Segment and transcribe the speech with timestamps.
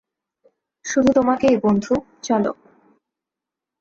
[0.85, 1.93] শুধু তোমাকই, বন্ধু,
[2.23, 2.51] চলো।